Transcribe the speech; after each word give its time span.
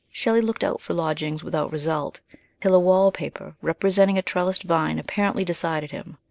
Shelley 0.11 0.41
looked 0.41 0.63
out 0.63 0.81
for 0.81 0.95
lodgings 0.95 1.43
without 1.43 1.71
result, 1.71 2.21
till 2.59 2.73
a 2.73 2.79
wall 2.79 3.11
paper 3.11 3.53
representing 3.61 4.17
a 4.17 4.23
trellised 4.23 4.63
vine 4.63 4.97
apparently 4.97 5.45
decided 5.45 5.91
him. 5.91 6.17